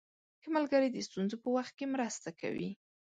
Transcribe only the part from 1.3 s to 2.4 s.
په وخت کې مرسته